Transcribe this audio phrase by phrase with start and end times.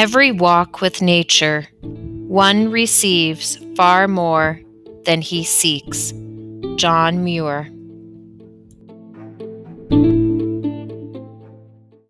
[0.00, 4.58] Every walk with nature, one receives far more
[5.04, 6.14] than he seeks.
[6.76, 7.68] John Muir.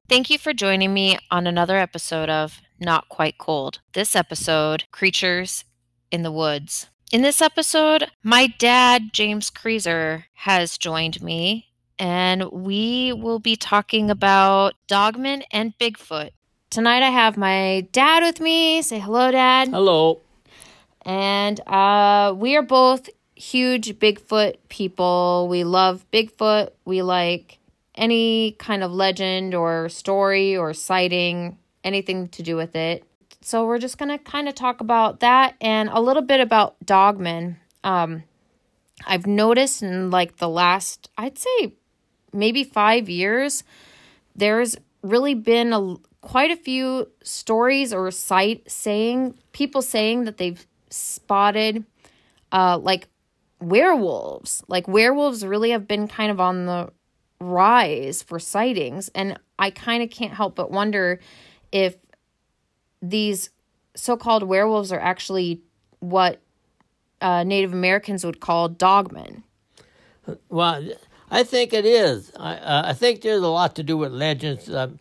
[0.08, 3.80] Thank you for joining me on another episode of Not Quite Cold.
[3.92, 5.64] This episode, Creatures
[6.12, 6.86] in the Woods.
[7.10, 14.12] In this episode, my dad, James Creaser, has joined me, and we will be talking
[14.12, 16.30] about Dogman and Bigfoot.
[16.70, 18.80] Tonight, I have my dad with me.
[18.82, 19.70] Say hello, Dad.
[19.70, 20.20] Hello.
[21.04, 25.48] And uh, we are both huge Bigfoot people.
[25.50, 26.70] We love Bigfoot.
[26.84, 27.58] We like
[27.96, 33.02] any kind of legend or story or sighting, anything to do with it.
[33.40, 36.76] So we're just going to kind of talk about that and a little bit about
[36.86, 37.56] dogmen.
[37.82, 38.22] Um,
[39.04, 41.72] I've noticed in like the last, I'd say
[42.32, 43.64] maybe five years,
[44.36, 50.66] there's really been a quite a few stories or sight saying people saying that they've
[50.90, 51.84] spotted
[52.52, 53.08] uh like
[53.60, 54.62] werewolves.
[54.68, 56.90] Like werewolves really have been kind of on the
[57.40, 61.20] rise for sightings and I kind of can't help but wonder
[61.72, 61.96] if
[63.00, 63.50] these
[63.94, 65.62] so-called werewolves are actually
[66.00, 66.40] what
[67.20, 69.42] uh, Native Americans would call dogmen.
[70.48, 70.86] Well,
[71.30, 72.32] I think it is.
[72.36, 74.68] I, uh, I think there's a lot to do with legends.
[74.68, 74.98] Um,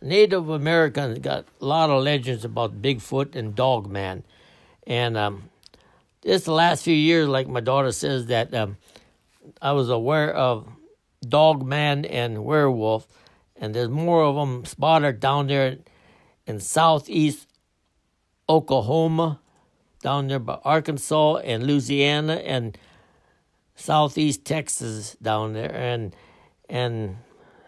[0.00, 4.22] Native Americans got a lot of legends about Bigfoot and Dogman,
[4.86, 5.48] and um,
[6.22, 8.76] just the last few years, like my daughter says, that um,
[9.62, 10.68] I was aware of
[11.26, 13.06] Dogman and werewolf,
[13.56, 15.78] and there's more of them spotted down there
[16.46, 17.48] in southeast
[18.48, 19.40] Oklahoma,
[20.02, 22.76] down there by Arkansas and Louisiana and
[23.74, 26.14] southeast Texas down there, and
[26.68, 27.16] and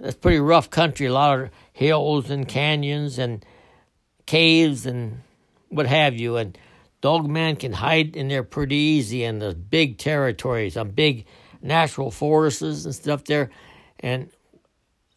[0.00, 1.06] it's pretty rough country.
[1.06, 3.44] A lot of hills and canyons and
[4.26, 5.22] caves and
[5.68, 6.36] what have you.
[6.36, 6.56] And
[7.00, 11.26] Dogman can hide in there pretty easy in the big territories, some big
[11.62, 13.50] natural forests and stuff there.
[14.00, 14.30] And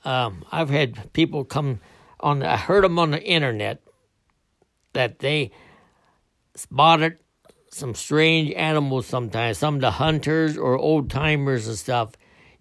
[0.05, 1.79] um, I've had people come
[2.19, 2.43] on.
[2.43, 3.81] I heard them on the internet
[4.93, 5.51] that they
[6.55, 7.17] spotted
[7.71, 12.11] some strange animals sometimes, some of the hunters or old timers and stuff,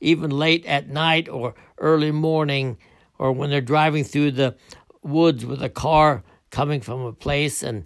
[0.01, 2.79] even late at night or early morning,
[3.19, 4.57] or when they're driving through the
[5.03, 7.85] woods with a car coming from a place and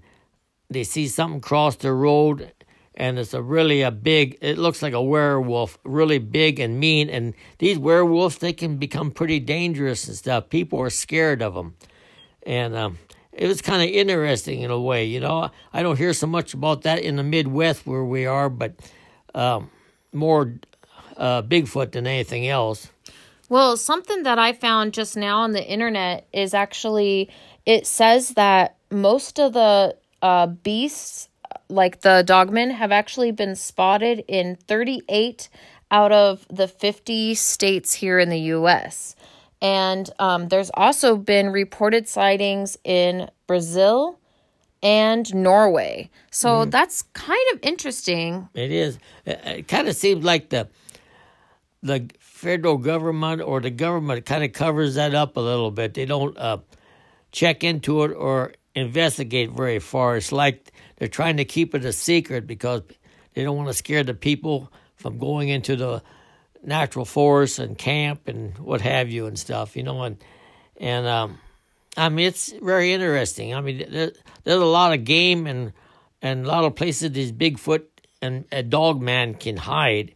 [0.70, 2.52] they see something cross the road
[2.94, 7.08] and it's a really a big it looks like a werewolf really big and mean.
[7.08, 10.50] And these werewolves they can become pretty dangerous and stuff.
[10.50, 11.76] People are scared of them
[12.44, 12.98] and um,
[13.32, 16.54] it was kind of interesting in a way you know i don't hear so much
[16.54, 18.74] about that in the midwest where we are but
[19.34, 19.70] um,
[20.12, 20.54] more
[21.16, 22.88] uh, bigfoot than anything else
[23.48, 27.30] well something that i found just now on the internet is actually
[27.64, 31.28] it says that most of the uh, beasts
[31.68, 35.48] like the dogmen have actually been spotted in 38
[35.90, 39.14] out of the 50 states here in the US.
[39.62, 44.18] And um, there's also been reported sightings in Brazil
[44.82, 46.10] and Norway.
[46.32, 46.70] So mm-hmm.
[46.70, 48.48] that's kind of interesting.
[48.54, 48.98] It is.
[49.24, 50.68] It kind of seems like the
[51.80, 55.94] the federal government or the government kind of covers that up a little bit.
[55.94, 56.58] They don't uh,
[57.30, 60.16] check into it or investigate very far.
[60.16, 62.82] It's like they're trying to keep it a secret because
[63.34, 66.02] they don't want to scare the people from going into the
[66.62, 70.02] natural forest and camp and what have you and stuff, you know.
[70.02, 70.16] And
[70.76, 71.38] and um,
[71.96, 73.54] I mean, it's very interesting.
[73.54, 74.12] I mean, there,
[74.44, 75.72] there's a lot of game and
[76.20, 77.84] and a lot of places these Bigfoot
[78.20, 80.14] and a dog man can hide,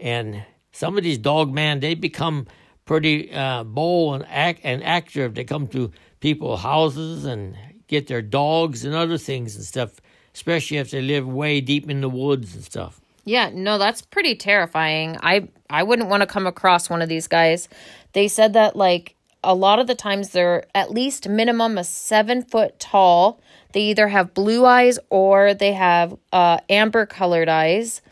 [0.00, 2.46] and some of these dog man they become
[2.84, 5.34] pretty uh, bold and act and active.
[5.34, 5.90] They come to
[6.20, 7.56] people's houses and
[7.88, 10.00] get their dogs and other things and stuff
[10.34, 13.00] especially if they live way deep in the woods and stuff.
[13.24, 15.16] Yeah, no, that's pretty terrifying.
[15.22, 17.68] I I wouldn't want to come across one of these guys.
[18.12, 19.14] They said that like
[19.44, 23.40] a lot of the times they're at least minimum a seven foot tall.
[23.72, 28.02] They either have blue eyes or they have uh, amber colored eyes,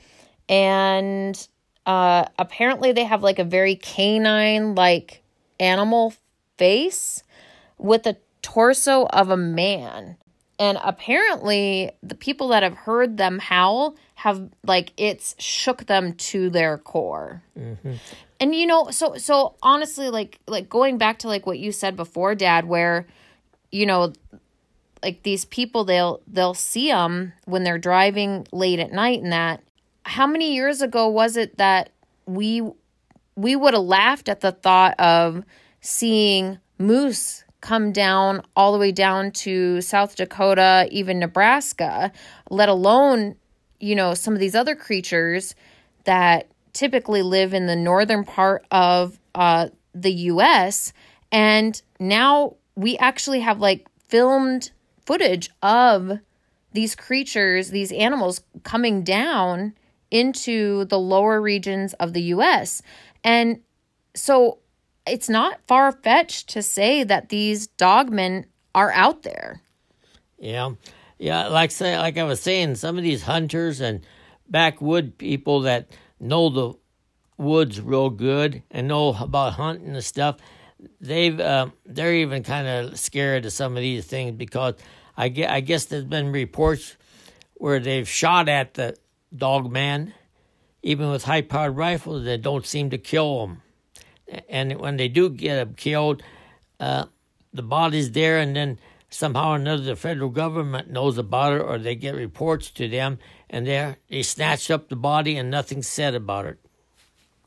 [0.49, 1.49] and
[1.87, 5.23] uh, apparently they have like a very canine like
[5.59, 6.15] animal
[6.57, 7.23] face
[7.79, 10.17] with a torso of a man.
[10.61, 16.51] And apparently, the people that have heard them howl have like it's shook them to
[16.51, 17.43] their core.
[17.59, 17.95] Mm-hmm.
[18.39, 21.97] And you know, so so honestly, like like going back to like what you said
[21.97, 23.07] before, Dad, where
[23.73, 24.13] you know,
[25.03, 29.63] like these people they'll they'll see them when they're driving late at night, and that.
[30.05, 31.91] How many years ago was it that
[32.27, 32.63] we
[33.35, 35.43] we would have laughed at the thought of
[35.81, 42.13] seeing moose come down all the way down to South Dakota, even Nebraska,
[42.49, 43.37] let alone,
[43.79, 45.55] you know, some of these other creatures
[46.05, 50.93] that typically live in the northern part of uh, the US.
[51.33, 54.71] And now we actually have like filmed
[55.05, 56.19] footage of
[56.73, 59.75] these creatures, these animals coming down
[60.11, 62.83] into the lower regions of the US.
[63.23, 63.61] And
[64.15, 64.60] so
[65.11, 69.61] it's not far fetched to say that these dogmen are out there.
[70.39, 70.73] Yeah.
[71.19, 74.01] Yeah, like say like I was saying, some of these hunters and
[74.49, 76.73] backwood people that know the
[77.37, 80.37] woods real good and know about hunting and stuff,
[80.99, 84.77] they've uh, they're even kind of scared of some of these things because
[85.15, 86.97] I guess, I guess there's been reports
[87.55, 88.97] where they've shot at the
[89.37, 90.15] dog man,
[90.83, 93.61] even with high powered rifles, that don't seem to kill them
[94.49, 96.23] and when they do get killed,
[96.79, 97.07] uh,
[97.53, 98.79] the body's there, and then
[99.11, 103.19] somehow or another the federal government knows about it, or they get reports to them,
[103.49, 106.59] and they they snatch up the body, and nothing's said about it.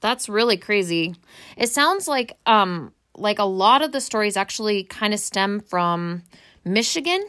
[0.01, 1.15] That's really crazy.
[1.57, 6.23] It sounds like um like a lot of the stories actually kind of stem from
[6.65, 7.23] Michigan,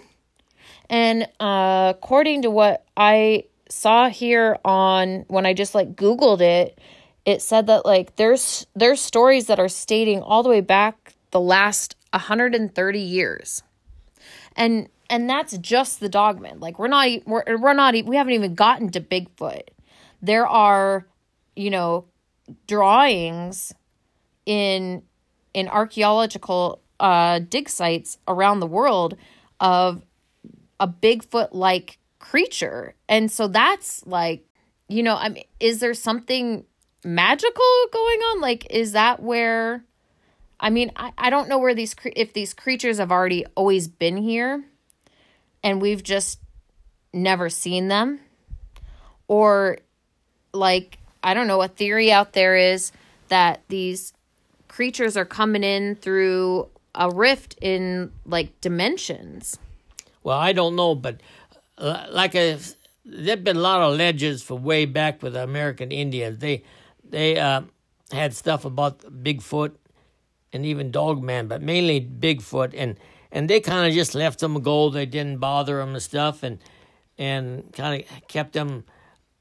[0.91, 6.79] and uh, according to what I saw here on when I just like Googled it,
[7.25, 11.41] it said that like there's there's stories that are stating all the way back the
[11.41, 13.62] last 130 years.
[14.56, 16.61] And and that's just the dogman.
[16.61, 19.69] Like we're not we're, we're not we haven't even gotten to bigfoot.
[20.23, 21.06] There are
[21.56, 22.06] you know
[22.67, 23.73] drawings
[24.44, 25.03] in
[25.55, 29.17] in archaeological uh dig sites around the world
[29.61, 30.03] of
[30.79, 32.94] a bigfoot like creature.
[33.09, 34.47] And so that's like
[34.88, 36.65] you know i mean is there something
[37.05, 38.41] magical going on?
[38.41, 39.85] Like, is that where?
[40.59, 44.17] I mean, I, I don't know where these if these creatures have already always been
[44.17, 44.65] here,
[45.62, 46.41] and we've just
[47.12, 48.21] never seen them,
[49.29, 49.79] or
[50.53, 51.62] like I don't know.
[51.62, 52.93] A theory out there is
[53.29, 54.12] that these
[54.69, 59.59] creatures are coming in through a rift in like dimensions.
[60.23, 61.21] Well, I don't know, but
[61.77, 62.59] uh, like a,
[63.05, 66.39] there've been a lot of legends from way back with American Indians.
[66.39, 66.62] They
[67.14, 67.62] they uh,
[68.11, 69.72] had stuff about Bigfoot
[70.52, 72.99] and even Dogman, but mainly Bigfoot, and
[73.31, 74.90] and they kind of just left them go.
[74.90, 76.58] They didn't bother them and stuff, and
[77.16, 78.84] and kind of kept them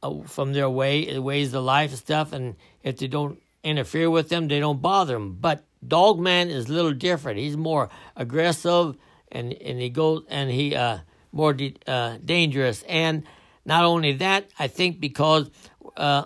[0.03, 2.31] uh, from their way ways of life and stuff.
[2.31, 5.37] And if they don't interfere with them, they don't bother them.
[5.41, 7.39] But Dogman is a little different.
[7.39, 8.95] He's more aggressive,
[9.31, 10.99] and and he goes and he uh
[11.31, 12.83] more de- uh, dangerous.
[12.83, 13.23] And
[13.65, 15.49] not only that, I think because
[15.97, 16.25] uh,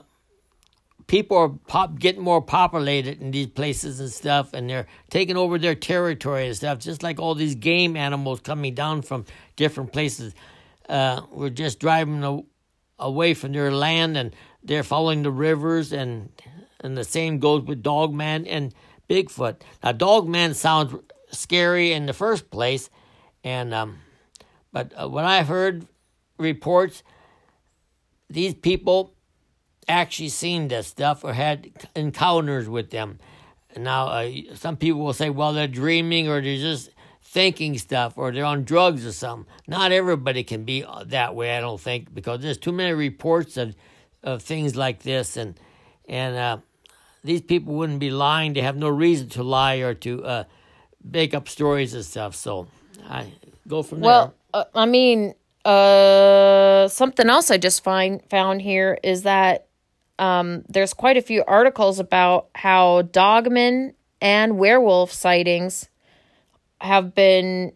[1.07, 5.57] people are pop, getting more populated in these places and stuff, and they're taking over
[5.57, 9.25] their territory and stuff, just like all these game animals coming down from
[9.55, 10.35] different places.
[10.87, 12.41] Uh, we're just driving a,
[12.99, 16.29] away from their land, and they're following the rivers, and
[16.81, 18.73] and the same goes with Dogman and
[19.09, 19.61] Bigfoot.
[19.83, 20.93] Now, Dogman sounds
[21.31, 22.89] scary in the first place,
[23.43, 23.97] and um,
[24.71, 25.87] but uh, when I heard
[26.37, 27.01] reports,
[28.29, 29.16] these people
[29.87, 33.19] actually seen this stuff or had encounters with them.
[33.75, 36.89] Now, uh, some people will say, well, they're dreaming or they're just
[37.21, 39.45] thinking stuff or they're on drugs or something.
[39.67, 43.57] Not everybody can be uh, that way, I don't think, because there's too many reports
[43.57, 43.75] of,
[44.23, 45.37] of things like this.
[45.37, 45.59] And,
[46.07, 46.57] and uh,
[47.23, 48.53] these people wouldn't be lying.
[48.53, 50.43] They have no reason to lie or to uh,
[51.03, 52.35] make up stories and stuff.
[52.35, 52.67] So
[53.07, 53.27] I
[53.67, 54.33] go from well, there.
[54.53, 59.66] Well, uh, I mean, uh, something else I just find found here is that
[60.19, 65.89] um, there's quite a few articles about how dogmen and werewolf sightings
[66.79, 67.73] have been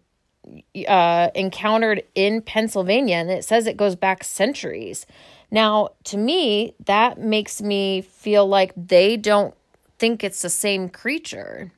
[0.87, 5.05] uh, encountered in Pennsylvania, and it says it goes back centuries.
[5.51, 9.53] Now, to me, that makes me feel like they don't
[9.99, 11.71] think it's the same creature.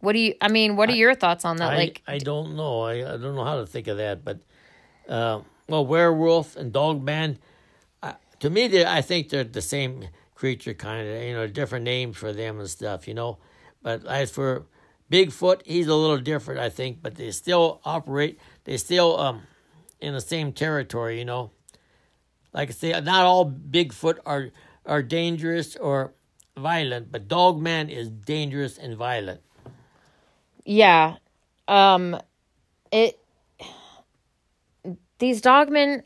[0.00, 0.34] What do you?
[0.40, 1.72] I mean, what are your thoughts on that?
[1.72, 2.82] I, like, I don't know.
[2.82, 4.38] I, I don't know how to think of that, but
[5.08, 7.38] uh, well, werewolf and dogman
[8.40, 11.22] to me, I think they're the same creature, kind of.
[11.22, 13.06] You know, different names for them and stuff.
[13.06, 13.38] You know,
[13.82, 14.66] but as for
[15.10, 17.02] Bigfoot, he's a little different, I think.
[17.02, 18.38] But they still operate.
[18.64, 19.42] They still um
[20.00, 21.18] in the same territory.
[21.18, 21.50] You know,
[22.52, 24.50] like I say, not all Bigfoot are
[24.86, 26.14] are dangerous or
[26.56, 29.40] violent, but Dogman is dangerous and violent.
[30.64, 31.16] Yeah,
[31.68, 32.18] um,
[32.92, 33.18] it.
[35.18, 36.02] These dogmen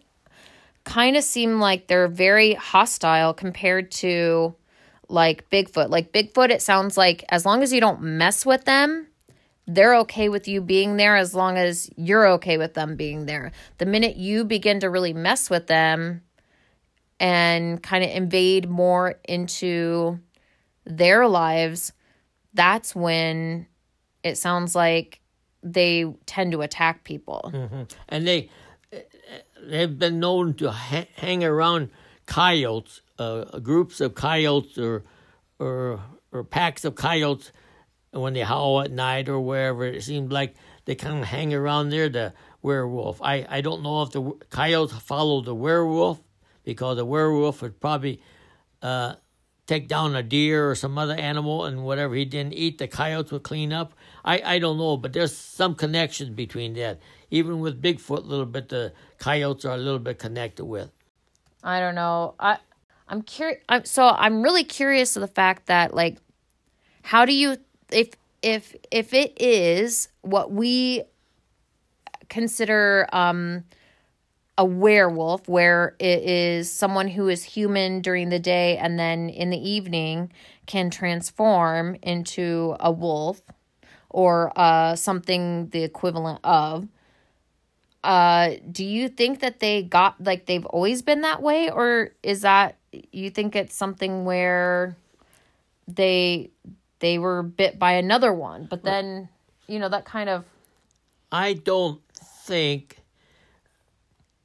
[0.84, 4.54] kind of seem like they're very hostile compared to
[5.08, 5.90] like Bigfoot.
[5.90, 9.08] Like Bigfoot, it sounds like as long as you don't mess with them,
[9.66, 13.52] they're okay with you being there as long as you're okay with them being there.
[13.78, 16.22] The minute you begin to really mess with them
[17.18, 20.18] and kind of invade more into
[20.84, 21.92] their lives,
[22.52, 23.66] that's when
[24.22, 25.20] it sounds like
[25.62, 27.50] they tend to attack people.
[27.54, 27.82] Mm-hmm.
[28.10, 28.50] And they
[29.68, 31.90] they've been known to ha- hang around
[32.26, 35.02] coyotes, uh, groups of coyotes or
[35.58, 36.00] or
[36.32, 37.52] or packs of coyotes
[38.12, 39.84] when they howl at night or wherever.
[39.84, 40.54] It seems like
[40.84, 42.08] they kind of hang around there.
[42.08, 43.20] The werewolf.
[43.22, 46.20] I I don't know if the coyotes follow the werewolf
[46.64, 48.20] because the werewolf would probably
[48.82, 49.14] uh,
[49.66, 53.32] take down a deer or some other animal and whatever he didn't eat, the coyotes
[53.32, 53.94] would clean up.
[54.24, 57.00] I, I don't know, but there's some connection between that.
[57.30, 60.90] Even with Bigfoot, a little bit, the coyotes are a little bit connected with.
[61.62, 62.34] I don't know.
[62.38, 62.58] I
[63.08, 63.62] I'm curious.
[63.68, 66.18] I'm so I'm really curious of the fact that like,
[67.02, 67.56] how do you
[67.90, 68.10] if
[68.42, 71.02] if if it is what we
[72.28, 73.64] consider um
[74.56, 79.50] a werewolf where it is someone who is human during the day and then in
[79.50, 80.30] the evening
[80.66, 83.42] can transform into a wolf
[84.10, 86.86] or uh, something the equivalent of.
[88.04, 92.42] Uh, do you think that they got like they've always been that way, or is
[92.42, 92.76] that
[93.12, 94.94] you think it's something where
[95.88, 96.50] they
[97.00, 99.28] they were bit by another one, but then
[99.66, 100.44] you know that kind of.
[101.32, 102.98] I don't think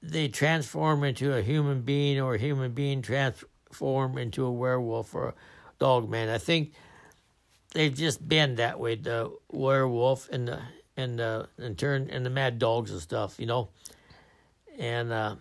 [0.02, 5.30] they transform into a human being or a human being transform into a werewolf or
[5.30, 5.34] a
[5.80, 6.30] dog man.
[6.30, 6.74] I think
[7.74, 10.62] they've just been that way, the werewolf and the
[10.96, 13.70] and the and turn and the mad dogs and stuff, you know.
[14.78, 15.36] And uh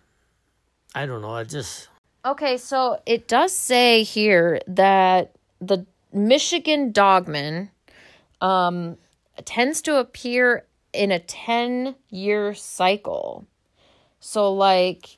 [0.95, 1.88] I don't know, I just
[2.25, 7.71] Okay, so it does say here that the Michigan dogman
[8.41, 8.97] um
[9.45, 13.47] tends to appear in a 10 year cycle.
[14.28, 15.16] So like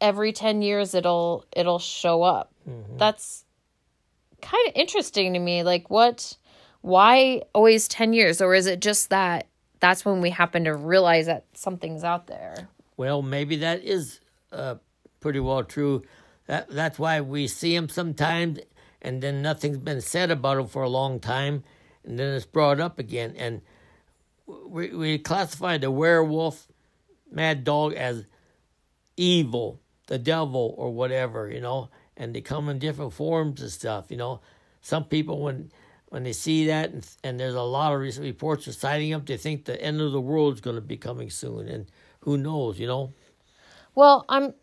[0.00, 2.50] every 10 years it'll it'll show up.
[2.66, 2.96] Mm-hmm.
[2.96, 3.44] That's
[4.40, 5.62] kind of interesting to me.
[5.62, 6.38] Like what
[6.80, 9.46] why always 10 years or is it just that
[9.80, 12.70] that's when we happen to realize that something's out there?
[12.96, 14.20] Well, maybe that is
[14.52, 14.76] uh,
[15.20, 16.02] pretty well true.
[16.46, 18.60] That that's why we see them sometimes
[19.02, 21.62] and then nothing's been said about them for a long time
[22.04, 23.60] and then it's brought up again and
[24.46, 26.68] we we classify the werewolf
[27.30, 28.24] mad dog as
[29.16, 34.06] evil, the devil, or whatever, you know, and they come in different forms and stuff,
[34.10, 34.40] you know.
[34.80, 35.70] Some people, when
[36.08, 39.22] when they see that, and, and there's a lot of recent reports of sighting them,
[39.26, 41.86] they think the end of the world is going to be coming soon, and
[42.20, 43.12] who knows, you know.
[43.94, 44.54] Well, I'm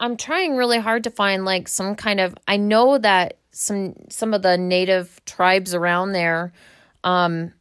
[0.00, 2.34] I'm trying really hard to find like some kind of.
[2.48, 6.52] I know that some some of the native tribes around there.
[7.02, 7.52] Um,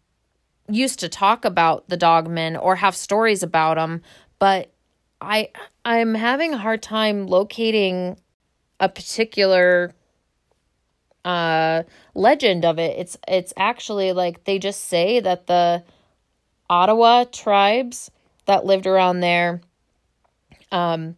[0.70, 4.02] used to talk about the dogmen or have stories about them
[4.40, 4.72] but
[5.22, 5.50] I
[5.86, 8.18] I'm having a hard time locating
[8.80, 9.94] a particular
[11.26, 12.98] uh legend of it.
[12.98, 15.84] It's it's actually like they just say that the
[16.70, 18.12] Ottawa tribes
[18.46, 19.62] that lived around there
[20.72, 21.16] um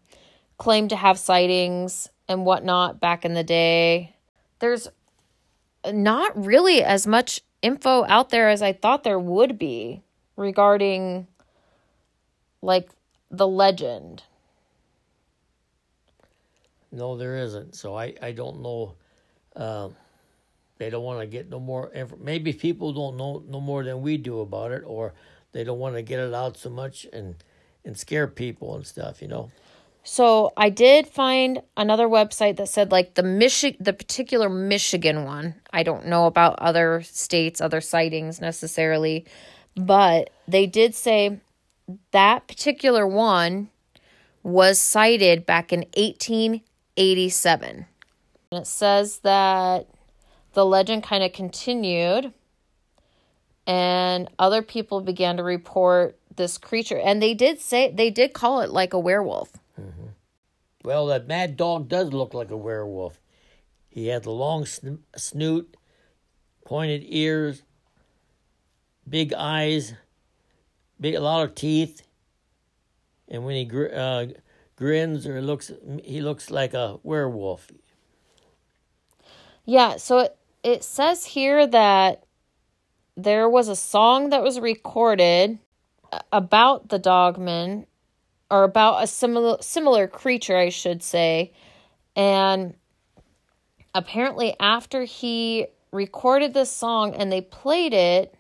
[0.58, 4.16] claimed to have sightings and whatnot back in the day.
[4.60, 4.88] There's
[5.92, 10.04] not really as much info out there as I thought there would be
[10.36, 11.28] regarding
[12.62, 12.90] like
[13.38, 14.24] the legend?
[16.92, 17.76] No, there isn't.
[17.76, 18.96] So I, I don't know.
[19.56, 19.90] Uh,
[20.78, 21.92] they don't want to get no more.
[22.20, 25.14] Maybe people don't know no more than we do about it, or
[25.52, 27.36] they don't want to get it out so much and
[27.84, 29.22] and scare people and stuff.
[29.22, 29.52] You know.
[30.04, 35.56] So I did find another website that said like the Michi- the particular Michigan one.
[35.74, 39.26] I don't know about other states, other sightings necessarily,
[39.76, 41.40] but they did say
[42.12, 43.70] that particular one
[44.44, 47.86] was sighted back in 1887.
[48.52, 49.88] And it says that
[50.54, 52.34] the legend kind of continued
[53.68, 58.62] and other people began to report this creature and they did say they did call
[58.62, 60.08] it like a werewolf mm-hmm.
[60.84, 63.20] well that mad dog does look like a werewolf
[63.90, 65.78] he had the long sn- snoot
[66.66, 67.64] pointed ears
[69.08, 69.94] big eyes
[71.00, 72.02] big, a lot of teeth,
[73.28, 74.28] and when he gr- uh,
[74.76, 75.72] grins or looks,
[76.04, 77.72] he looks like a werewolf.
[79.66, 82.24] Yeah, so it, it says here that
[83.16, 85.60] there was a song that was recorded
[86.32, 87.86] about the dogman
[88.52, 91.52] or about a similar similar creature I should say
[92.16, 92.76] and
[93.94, 98.35] apparently after he recorded this song and they played it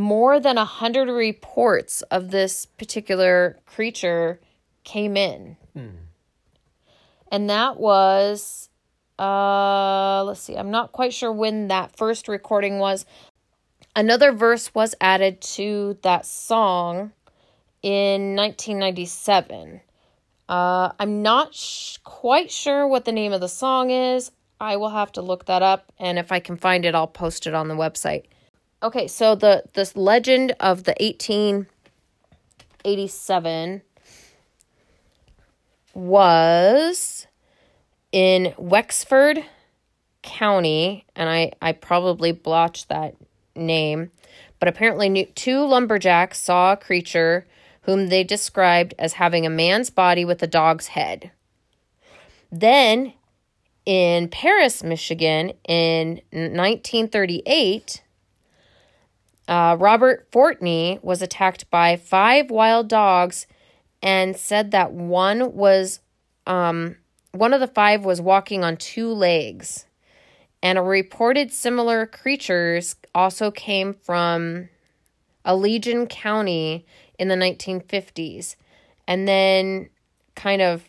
[0.00, 4.40] more than a hundred reports of this particular creature
[4.84, 5.56] came in.
[7.30, 8.68] And that was
[9.18, 10.56] uh let's see.
[10.56, 13.04] I'm not quite sure when that first recording was.
[13.94, 17.12] Another verse was added to that song
[17.82, 19.80] in 1997.
[20.48, 24.30] Uh, I'm not sh- quite sure what the name of the song is.
[24.60, 27.46] I will have to look that up, and if I can find it, I'll post
[27.46, 28.24] it on the website.
[28.82, 33.82] Okay, so the this legend of the 1887
[35.92, 37.26] was
[38.10, 39.44] in Wexford
[40.22, 43.16] County, and I I probably blotched that
[43.54, 44.12] name,
[44.58, 47.46] but apparently two lumberjacks saw a creature
[47.82, 51.32] whom they described as having a man's body with a dog's head.
[52.50, 53.12] Then
[53.84, 58.02] in Paris, Michigan, in 1938,
[59.50, 63.48] uh, Robert Fortney was attacked by five wild dogs
[64.00, 65.98] and said that one was
[66.46, 66.96] um,
[67.32, 69.86] one of the five was walking on two legs.
[70.62, 74.68] And a reported similar creatures also came from
[75.44, 76.86] Allegan County
[77.18, 78.54] in the 1950s.
[79.08, 79.90] And then
[80.36, 80.84] kind of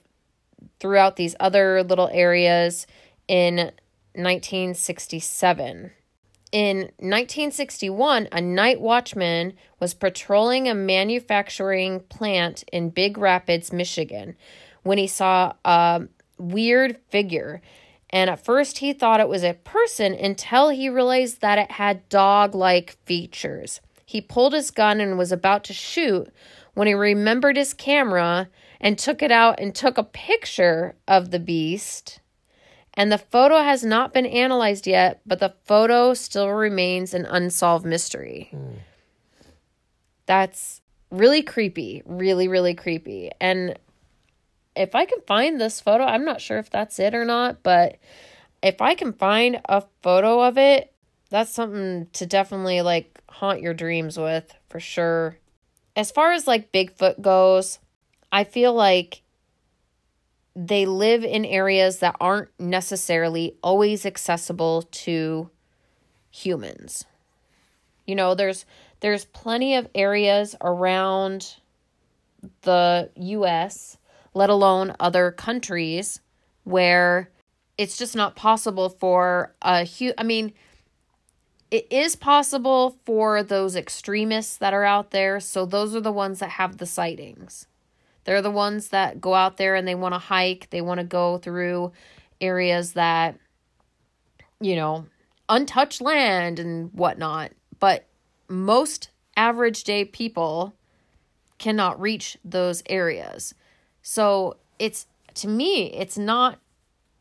[0.79, 2.85] throughout these other little areas
[3.27, 3.55] in
[4.13, 5.91] 1967.
[6.51, 14.35] In 1961, a night watchman was patrolling a manufacturing plant in Big Rapids, Michigan,
[14.83, 16.03] when he saw a
[16.37, 17.61] weird figure.
[18.09, 22.09] And at first, he thought it was a person until he realized that it had
[22.09, 23.79] dog like features.
[24.05, 26.33] He pulled his gun and was about to shoot
[26.73, 28.49] when he remembered his camera
[28.81, 32.20] and took it out and took a picture of the beast.
[32.95, 37.85] And the photo has not been analyzed yet, but the photo still remains an unsolved
[37.85, 38.49] mystery.
[38.51, 38.77] Hmm.
[40.25, 43.31] That's really creepy, really, really creepy.
[43.39, 43.77] And
[44.75, 47.97] if I can find this photo, I'm not sure if that's it or not, but
[48.61, 50.93] if I can find a photo of it,
[51.29, 55.37] that's something to definitely like haunt your dreams with for sure.
[55.95, 57.79] As far as like Bigfoot goes,
[58.31, 59.20] I feel like
[60.55, 65.49] they live in areas that aren't necessarily always accessible to
[66.29, 67.05] humans.
[68.05, 68.65] You know, there's
[68.99, 71.55] there's plenty of areas around
[72.61, 73.97] the US,
[74.33, 76.19] let alone other countries
[76.63, 77.29] where
[77.77, 80.53] it's just not possible for a hu I mean,
[81.71, 85.39] it is possible for those extremists that are out there.
[85.39, 87.67] So those are the ones that have the sightings.
[88.23, 91.05] They're the ones that go out there and they want to hike, they want to
[91.05, 91.91] go through
[92.39, 93.37] areas that,
[94.59, 95.05] you know,
[95.49, 97.51] untouched land and whatnot.
[97.79, 98.05] But
[98.47, 100.73] most average day people
[101.57, 103.53] cannot reach those areas.
[104.01, 106.59] So it's, to me, it's not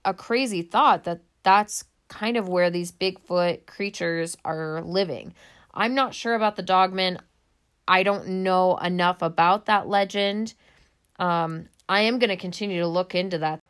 [0.04, 5.34] a crazy thought that that's kind of where these Bigfoot creatures are living.
[5.72, 7.18] I'm not sure about the dogman.
[7.86, 10.54] I don't know enough about that legend.
[11.20, 13.60] Um, I am going to continue to look into that.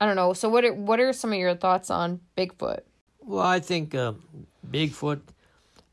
[0.00, 0.32] I don't know.
[0.32, 2.80] So, what are, what are some of your thoughts on Bigfoot?
[3.20, 4.14] Well, I think uh,
[4.70, 5.20] Bigfoot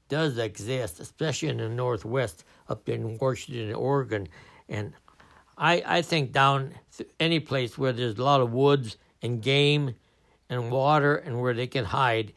[0.07, 4.29] does exist, especially in the Northwest, up in Washington, Oregon,
[4.69, 4.93] and
[5.57, 6.73] I I think down
[7.19, 9.95] any place where there's a lot of woods and game
[10.49, 12.33] and water and where they can hide.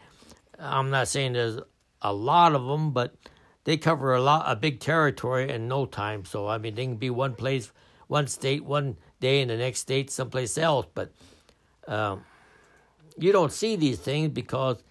[0.58, 1.60] I'm not saying there's
[2.02, 3.14] a lot of them, but
[3.64, 6.24] they cover a lot a big territory in no time.
[6.24, 7.72] So I mean, they can be one place,
[8.10, 10.84] one state, one day, and the next state someplace else.
[10.92, 11.12] But
[11.86, 12.24] um,
[13.16, 14.82] you don't see these things because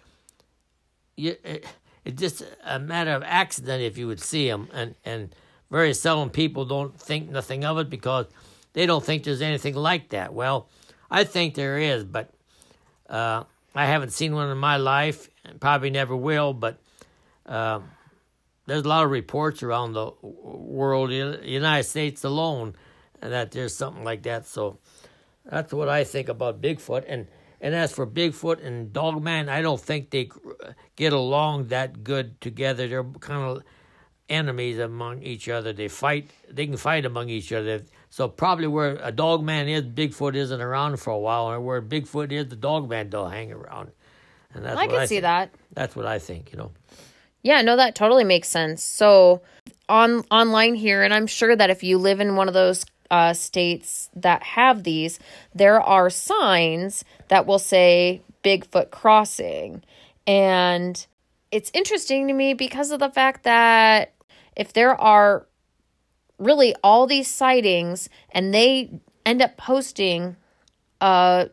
[1.18, 1.66] you, it,
[2.06, 5.36] it's just a matter of accident if you would see them, and and
[5.70, 8.26] very seldom people don't think nothing of it because
[8.72, 10.34] they don't think there's anything like that.
[10.34, 10.70] Well,
[11.12, 12.34] I think there is, but
[13.10, 13.44] uh,
[13.76, 16.54] I haven't seen one in my life, and probably never will.
[16.54, 16.80] But
[17.46, 17.82] uh,
[18.66, 22.76] there's a lot of reports around the world, the United States alone,
[23.22, 24.46] that there's something like that.
[24.46, 24.80] So
[25.46, 27.06] that's what I think about Bigfoot.
[27.08, 27.28] And
[27.62, 30.30] and as for Bigfoot and Dogman, I don't think they
[30.96, 32.88] get along that good together.
[32.88, 33.64] They're kind of
[34.30, 35.74] enemies among each other.
[35.74, 36.30] They fight.
[36.50, 37.82] They can fight among each other.
[38.10, 41.82] So probably where a dog man is, Bigfoot isn't around for a while, and where
[41.82, 43.92] Bigfoot is, the Dogman don't hang around.
[44.54, 45.52] And that's what I can I see that.
[45.74, 46.52] That's what I think.
[46.52, 46.72] You know.
[47.44, 48.84] Yeah, no, that totally makes sense.
[48.84, 49.42] So
[49.88, 53.34] on online here, and I'm sure that if you live in one of those uh,
[53.34, 55.20] states that have these,
[55.54, 59.84] there are signs that will say Bigfoot crossing,
[60.28, 61.06] and
[61.52, 64.14] it's interesting to me because of the fact that
[64.56, 65.48] if there are
[66.38, 68.90] really all these sightings and they
[69.26, 70.38] end up posting
[71.02, 71.46] uh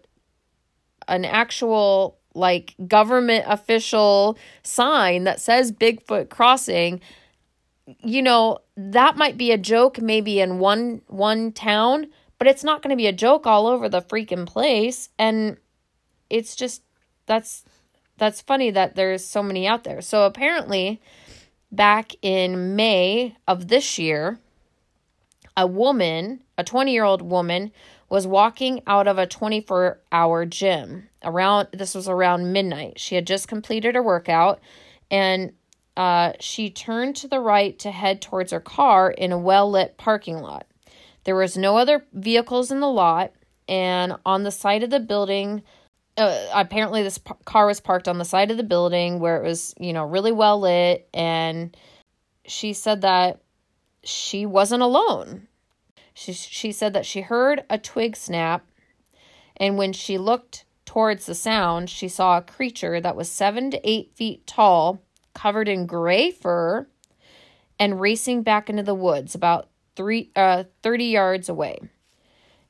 [1.09, 7.01] an actual like government official sign that says Bigfoot crossing,
[7.87, 12.83] you know, that might be a joke maybe in one one town, but it's not
[12.83, 15.57] going to be a joke all over the freaking place and
[16.29, 16.83] it's just
[17.27, 17.64] that's
[18.18, 20.01] that's funny that there's so many out there.
[20.01, 21.01] So apparently
[21.70, 24.38] back in May of this year,
[25.57, 27.72] a woman, a 20-year-old woman
[28.09, 31.09] was walking out of a 24-hour gym.
[31.22, 32.99] Around this was around midnight.
[32.99, 34.61] She had just completed her workout
[35.11, 35.53] and
[35.97, 39.97] uh, she turned to the right to head towards her car in a well lit
[39.97, 40.67] parking lot.
[41.25, 43.33] There was no other vehicles in the lot,
[43.69, 45.63] and on the side of the building,
[46.17, 49.47] uh, apparently this p- car was parked on the side of the building where it
[49.47, 51.09] was, you know, really well lit.
[51.13, 51.77] And
[52.47, 53.43] she said that
[54.05, 55.49] she wasn't alone.
[56.15, 58.65] She, she said that she heard a twig snap,
[59.57, 63.81] and when she looked towards the sound, she saw a creature that was seven to
[63.89, 65.03] eight feet tall,
[65.37, 66.88] covered in gray fur,
[67.79, 71.79] and racing back into the woods about three uh, 30 yards away.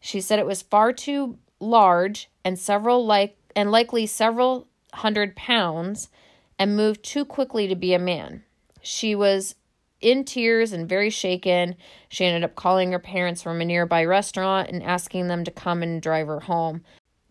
[0.01, 6.09] She said it was far too large and several like and likely several hundred pounds
[6.59, 8.43] and moved too quickly to be a man.
[8.83, 9.55] She was
[10.01, 11.77] in tears and very shaken.
[12.09, 15.83] She ended up calling her parents from a nearby restaurant and asking them to come
[15.83, 16.83] and drive her home.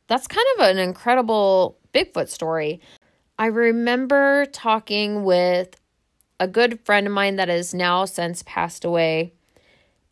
[0.07, 2.81] That's kind of an incredible Bigfoot story.
[3.37, 5.79] I remember talking with
[6.39, 9.33] a good friend of mine that has now since passed away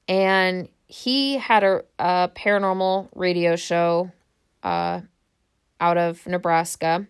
[0.08, 4.12] and he had a, a paranormal radio show
[4.62, 5.02] uh,
[5.80, 7.08] out of Nebraska,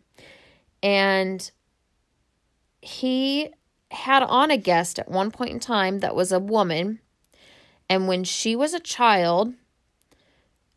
[0.81, 1.51] and
[2.81, 3.49] he
[3.91, 6.99] had on a guest at one point in time that was a woman,
[7.89, 9.53] and when she was a child,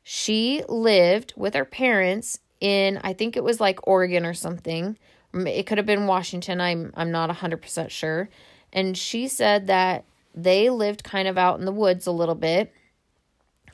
[0.03, 4.96] she lived with her parents in I think it was like Oregon or something.
[5.44, 6.61] It could have been Washington.
[6.61, 8.29] I'm I'm not 100% sure.
[8.72, 12.72] And she said that they lived kind of out in the woods a little bit.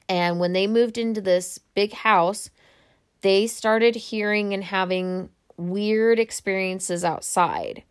[0.09, 2.51] And when they moved into this big house,
[3.23, 7.83] they started hearing and having weird experiences outside,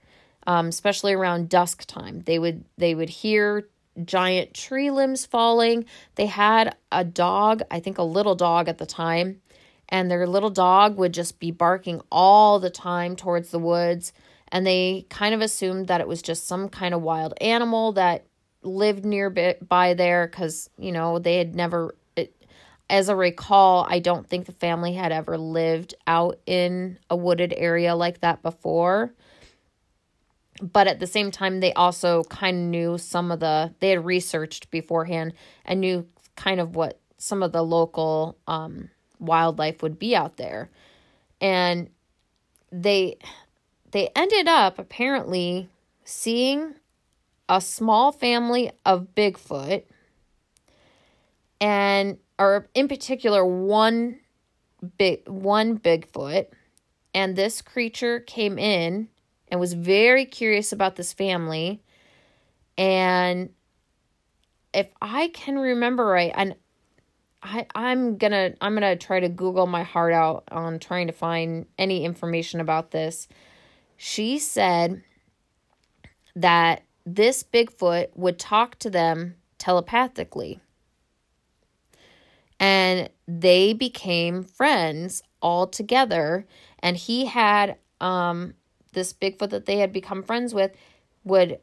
[0.47, 2.21] um, especially around dusk time.
[2.25, 3.67] They would they would hear
[4.05, 5.85] giant tree limbs falling.
[6.15, 9.40] They had a dog, I think a little dog at the time,
[9.91, 14.13] and their little dog would just be barking all the time towards the woods.
[14.47, 18.25] And they kind of assumed that it was just some kind of wild animal that
[18.63, 22.33] lived nearby there because, you know, they had never, it,
[22.89, 27.53] as I recall, I don't think the family had ever lived out in a wooded
[27.55, 29.13] area like that before.
[30.61, 34.05] But at the same time, they also kind of knew some of the, they had
[34.05, 35.33] researched beforehand
[35.65, 38.89] and knew kind of what some of the local um,
[39.21, 40.69] wildlife would be out there.
[41.39, 41.89] And
[42.71, 43.17] they,
[43.91, 45.69] they ended up apparently
[46.03, 46.75] seeing
[47.47, 49.83] a small family of Bigfoot
[51.59, 54.19] and or in particular one
[54.97, 56.47] big one Bigfoot
[57.13, 59.09] and this creature came in
[59.49, 61.83] and was very curious about this family
[62.77, 63.49] and
[64.73, 66.55] if I can remember right and
[67.43, 71.65] I I'm gonna I'm gonna try to Google my heart out on trying to find
[71.77, 73.27] any information about this.
[73.97, 75.03] She said
[76.35, 80.59] that this Bigfoot would talk to them telepathically.
[82.59, 86.45] And they became friends all together.
[86.79, 88.53] And he had um,
[88.93, 90.71] this Bigfoot that they had become friends with
[91.23, 91.59] would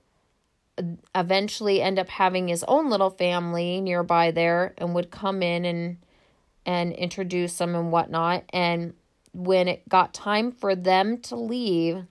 [1.14, 5.98] eventually end up having his own little family nearby there and would come in and
[6.66, 8.44] and introduce them and whatnot.
[8.52, 8.92] And
[9.32, 12.04] when it got time for them to leave,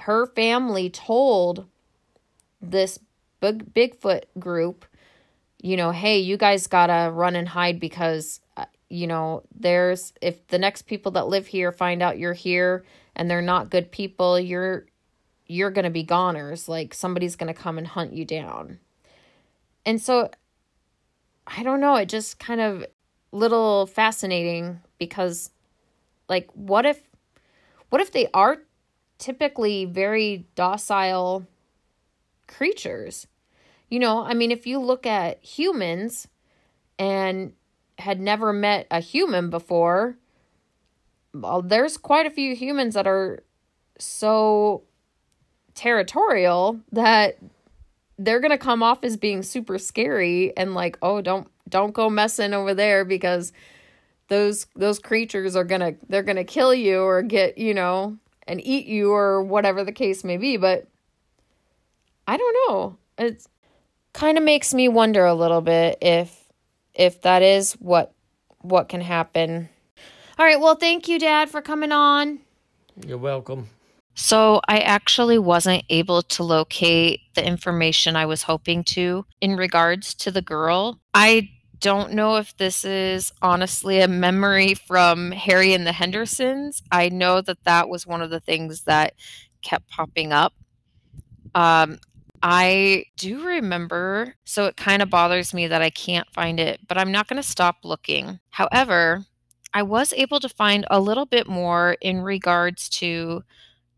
[0.00, 1.66] her family told
[2.62, 2.98] this
[3.40, 4.86] big Bigfoot group,
[5.60, 10.46] you know, hey, you guys gotta run and hide because, uh, you know, there's if
[10.48, 14.38] the next people that live here find out you're here and they're not good people,
[14.40, 14.86] you're
[15.46, 16.68] you're gonna be goners.
[16.68, 18.78] Like somebody's gonna come and hunt you down.
[19.84, 20.30] And so,
[21.46, 21.96] I don't know.
[21.96, 22.84] It just kind of
[23.30, 25.50] little fascinating because,
[26.28, 27.00] like, what if,
[27.90, 28.62] what if they are
[29.18, 31.46] typically very docile
[32.46, 33.26] creatures.
[33.88, 36.28] You know, I mean, if you look at humans
[36.98, 37.52] and
[37.98, 40.16] had never met a human before,
[41.32, 43.42] well, there's quite a few humans that are
[43.98, 44.82] so
[45.76, 47.38] territorial that
[48.18, 52.10] they're going to come off as being super scary and like, "Oh, don't don't go
[52.10, 53.52] messing over there because
[54.28, 58.16] those those creatures are going to they're going to kill you or get, you know,
[58.48, 60.88] and eat you or whatever the case may be." But
[62.26, 62.96] I don't know.
[63.18, 63.46] It's
[64.12, 66.44] kind of makes me wonder a little bit if
[66.94, 68.12] if that is what
[68.62, 69.68] what can happen.
[70.38, 72.40] All right, well, thank you dad for coming on.
[73.06, 73.68] You're welcome.
[74.16, 80.14] So, I actually wasn't able to locate the information I was hoping to in regards
[80.14, 80.98] to the girl.
[81.12, 81.50] I
[81.80, 86.82] don't know if this is honestly a memory from Harry and the Hendersons.
[86.90, 89.12] I know that that was one of the things that
[89.62, 90.54] kept popping up.
[91.54, 91.98] Um,
[92.42, 96.98] I do remember, so it kind of bothers me that I can't find it, but
[96.98, 98.40] I'm not going to stop looking.
[98.50, 99.24] However,
[99.74, 103.42] I was able to find a little bit more in regards to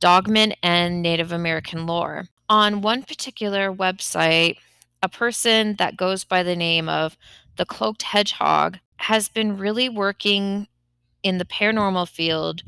[0.00, 2.26] Dogman and Native American lore.
[2.48, 4.56] On one particular website,
[5.02, 7.16] a person that goes by the name of
[7.56, 10.66] the Cloaked Hedgehog has been really working
[11.22, 12.62] in the paranormal field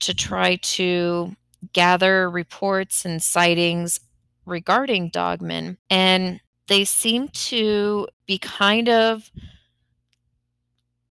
[0.00, 1.36] to try to
[1.72, 4.00] gather reports and sightings
[4.44, 5.78] regarding Dogman.
[5.90, 9.30] And they seem to be kind of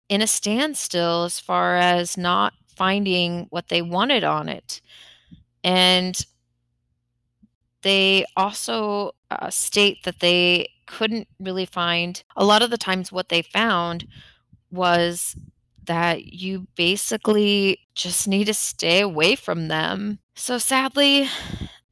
[0.10, 4.82] in a standstill as far as not finding what they wanted on it.
[5.66, 6.24] And
[7.82, 13.30] they also uh, state that they couldn't really find a lot of the times what
[13.30, 14.08] they found
[14.70, 15.36] was
[15.84, 20.20] that you basically just need to stay away from them.
[20.36, 21.30] So sadly,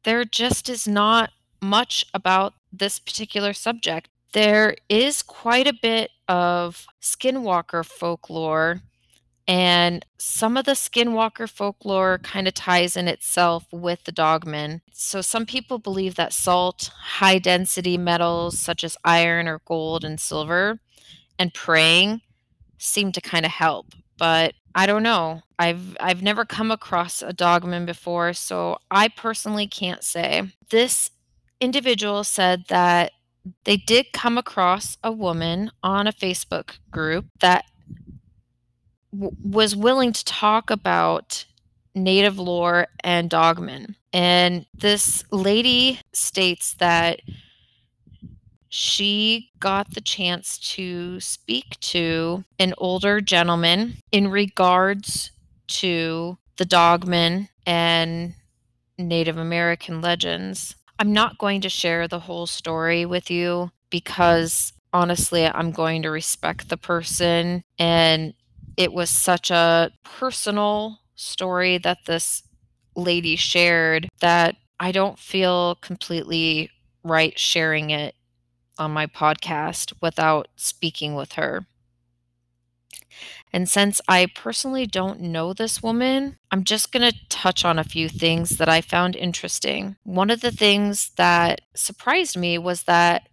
[0.04, 4.08] there just is not much about this particular subject.
[4.34, 8.82] There is quite a bit of skinwalker folklore
[9.48, 14.82] and some of the skinwalker folklore kind of ties in itself with the dogman.
[14.94, 20.20] So, some people believe that salt, high density metals such as iron or gold and
[20.20, 20.80] silver,
[21.38, 22.22] and praying
[22.78, 23.88] seem to kind of help.
[24.18, 25.42] But I don't know.
[25.60, 30.52] I've I've never come across a dogman before, so I personally can't say.
[30.70, 31.12] This
[31.60, 33.12] individual said that
[33.66, 37.66] they did come across a woman on a Facebook group that
[39.14, 41.46] w- was willing to talk about
[41.96, 43.96] native lore and dogmen.
[44.12, 47.22] And this lady states that
[48.70, 55.32] she got the chance to speak to an older gentleman in regards
[55.68, 58.34] to the dogmen and
[58.98, 60.76] Native American legends.
[61.00, 66.10] I'm not going to share the whole story with you because honestly, I'm going to
[66.10, 67.64] respect the person.
[67.78, 68.34] And
[68.78, 72.44] it was such a personal story that this
[72.96, 76.70] lady shared that I don't feel completely
[77.04, 78.16] right sharing it
[78.78, 81.66] on my podcast without speaking with her.
[83.52, 87.84] And since I personally don't know this woman, I'm just going to touch on a
[87.84, 89.96] few things that I found interesting.
[90.04, 93.30] One of the things that surprised me was that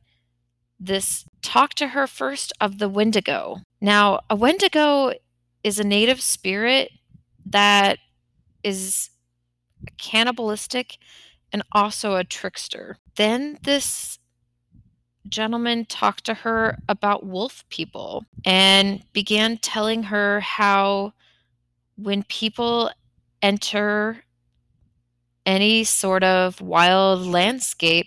[0.79, 3.59] this talked to her first of the Wendigo.
[3.81, 5.15] Now, a Wendigo
[5.63, 6.91] is a native spirit
[7.47, 7.99] that
[8.63, 9.11] is
[9.99, 10.99] cannibalistic
[11.53, 12.99] and also a trickster.
[13.17, 14.19] Then this
[15.29, 21.13] gentleman talked to her about wolf people and began telling her how
[21.97, 22.91] when people
[23.43, 24.25] enter
[25.47, 28.07] any sort of wild landscape,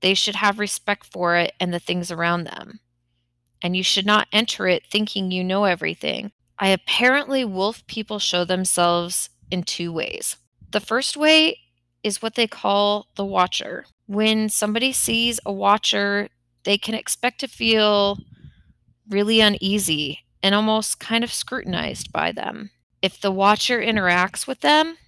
[0.00, 2.80] they should have respect for it and the things around them.
[3.64, 6.30] And you should not enter it thinking you know everything.
[6.58, 10.36] I apparently wolf people show themselves in two ways.
[10.70, 11.58] The first way
[12.02, 13.86] is what they call the watcher.
[14.06, 16.28] When somebody sees a watcher,
[16.64, 18.18] they can expect to feel
[19.08, 22.70] really uneasy and almost kind of scrutinized by them.
[23.00, 24.98] If the watcher interacts with them,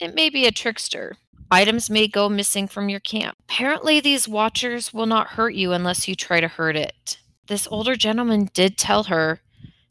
[0.00, 1.16] it may be a trickster.
[1.50, 3.36] Items may go missing from your camp.
[3.48, 7.18] Apparently, these watchers will not hurt you unless you try to hurt it.
[7.48, 9.40] This older gentleman did tell her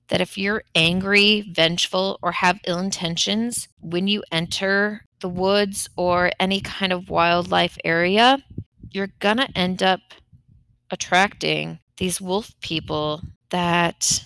[0.09, 6.31] that if you're angry, vengeful, or have ill intentions when you enter the woods or
[6.39, 8.37] any kind of wildlife area,
[8.91, 9.99] you're going to end up
[10.91, 14.23] attracting these wolf people that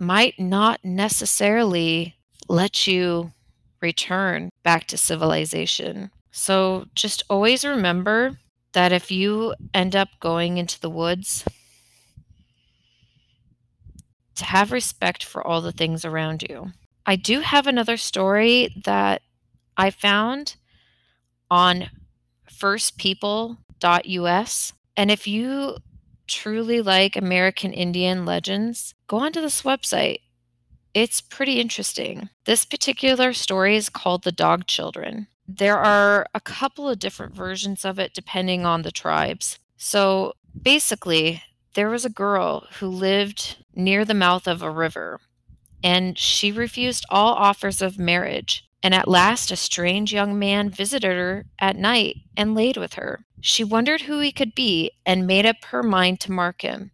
[0.00, 2.16] might not necessarily
[2.48, 3.30] let you
[3.80, 6.10] return back to civilization.
[6.32, 8.38] So just always remember
[8.72, 11.44] that if you end up going into the woods,
[14.38, 16.72] to have respect for all the things around you.
[17.06, 19.22] I do have another story that
[19.76, 20.56] I found
[21.50, 21.90] on
[22.50, 24.72] firstpeople.us.
[24.96, 25.76] And if you
[26.26, 30.18] truly like American Indian legends, go onto this website.
[30.94, 32.28] It's pretty interesting.
[32.44, 35.28] This particular story is called The Dog Children.
[35.46, 39.58] There are a couple of different versions of it depending on the tribes.
[39.76, 41.42] So basically,
[41.74, 45.20] there was a girl who lived near the mouth of a river,
[45.82, 48.64] and she refused all offers of marriage.
[48.82, 53.24] And at last, a strange young man visited her at night and laid with her.
[53.40, 56.92] She wondered who he could be and made up her mind to mark him.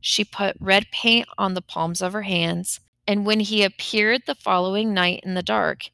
[0.00, 4.34] She put red paint on the palms of her hands, and when he appeared the
[4.34, 5.90] following night in the dark,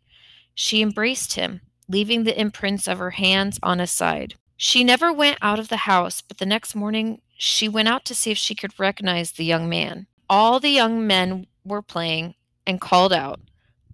[0.55, 4.35] she embraced him, leaving the imprints of her hands on his side.
[4.57, 8.15] She never went out of the house, but the next morning she went out to
[8.15, 10.07] see if she could recognize the young man.
[10.31, 12.35] All the young men were playing
[12.67, 13.41] and called out,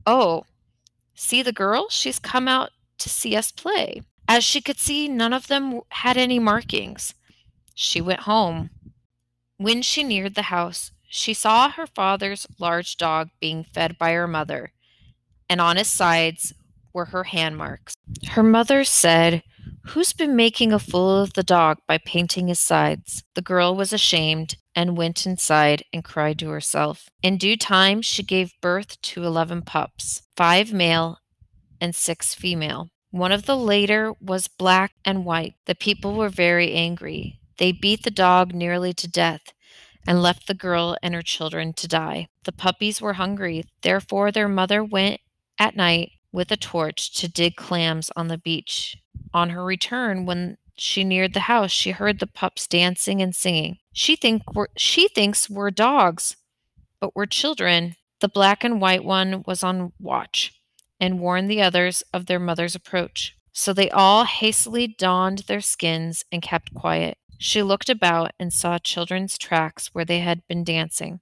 [0.07, 0.44] Oh,
[1.14, 1.88] see the girl?
[1.88, 4.03] She's come out to see us play.
[4.29, 7.14] As she could see, none of them had any markings.
[7.75, 8.70] She went home.
[9.57, 14.29] When she neared the house, she saw her father's large dog being fed by her
[14.29, 14.73] mother,
[15.49, 16.55] and on his sides
[16.92, 17.94] were her hand marks.
[18.29, 19.42] Her mother said,
[19.87, 23.24] Who's been making a fool of the dog by painting his sides?
[23.35, 27.09] The girl was ashamed and went inside and cried to herself.
[27.22, 31.18] In due time, she gave birth to 11 pups, five male
[31.80, 32.88] and six female.
[33.11, 35.54] One of the later was black and white.
[35.66, 37.40] The people were very angry.
[37.59, 39.42] They beat the dog nearly to death
[40.06, 42.28] and left the girl and her children to die.
[42.44, 45.20] The puppies were hungry, therefore, their mother went
[45.59, 48.97] at night with a torch to dig clams on the beach.
[49.33, 53.79] On her return, when she neared the house, she heard the pups dancing and singing.
[53.93, 56.37] She think we're, she thinks we're dogs,
[57.01, 57.97] but we're children.
[58.21, 60.53] The black and white one was on watch
[60.99, 63.37] and warned the others of their mother's approach.
[63.53, 67.19] So they all hastily donned their skins and kept quiet.
[67.38, 71.21] She looked about and saw children's tracks where they had been dancing.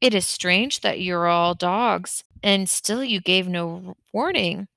[0.00, 4.68] It is strange that you're all dogs, and still you gave no warning,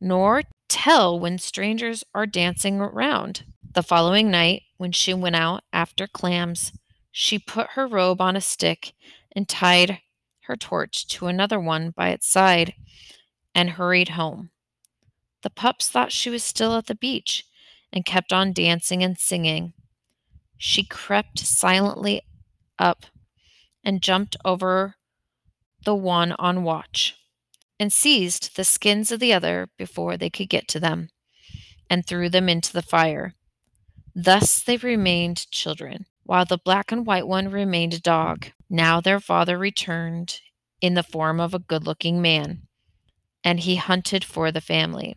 [0.00, 3.44] nor tell when strangers are dancing around.
[3.74, 6.72] The following night, when she went out after clams,
[7.10, 8.92] she put her robe on a stick
[9.34, 10.00] and tied
[10.42, 12.74] her torch to another one by its side
[13.54, 14.50] and hurried home.
[15.42, 17.44] The pups thought she was still at the beach
[17.92, 19.74] and kept on dancing and singing.
[20.56, 22.22] She crept silently
[22.78, 23.06] up
[23.84, 24.96] and jumped over
[25.84, 27.16] the one on watch
[27.78, 31.10] and seized the skins of the other before they could get to them
[31.90, 33.34] and threw them into the fire.
[34.14, 38.46] Thus they remained children, while the black and white one remained a dog.
[38.70, 40.40] Now their father returned
[40.80, 42.62] in the form of a good looking man,
[43.42, 45.16] and he hunted for the family.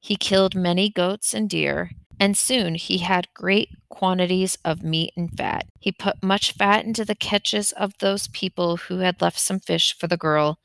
[0.00, 5.30] He killed many goats and deer and soon he had great quantities of meat and
[5.36, 5.66] fat.
[5.78, 9.96] He put much fat into the catches of those people who had left some fish
[9.96, 10.58] for the girl,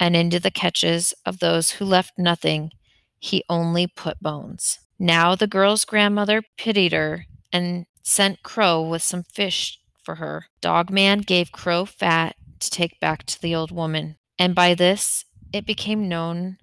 [0.00, 2.70] and into the catches of those who left nothing,
[3.18, 4.78] he only put bones.
[4.98, 10.46] Now the girl's grandmother pitied her and sent Crow with some fish for her.
[10.60, 15.66] Dogman gave Crow fat to take back to the old woman, and by this it
[15.66, 16.58] became known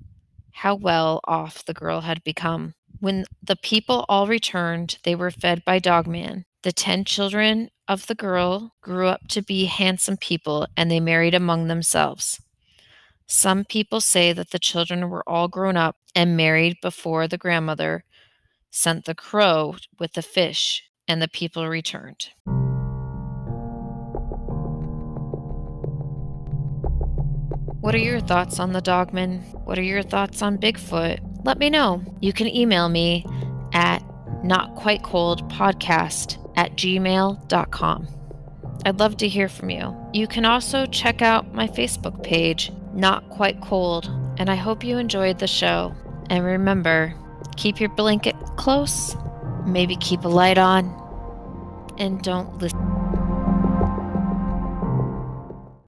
[0.52, 2.74] how well off the girl had become.
[3.00, 6.46] When the people all returned, they were fed by Dogman.
[6.64, 11.34] The ten children of the girl grew up to be handsome people, and they married
[11.34, 12.42] among themselves.
[13.28, 18.04] Some people say that the children were all grown up and married before the grandmother
[18.72, 22.30] sent the crow with the fish, and the people returned.
[27.80, 29.42] What are your thoughts on the dogman?
[29.64, 31.35] What are your thoughts on Bigfoot?
[31.46, 32.04] Let me know.
[32.20, 33.24] You can email me
[33.74, 34.00] at
[34.44, 38.08] notquitecoldpodcast at gmail.com.
[38.86, 39.96] I'd love to hear from you.
[40.14, 44.98] You can also check out my Facebook page, Not Quite Cold, and I hope you
[44.98, 45.96] enjoyed the show.
[46.30, 47.14] And remember,
[47.58, 49.16] keep your blanket close,
[49.66, 50.86] maybe keep a light on,
[51.98, 52.85] and don't listen.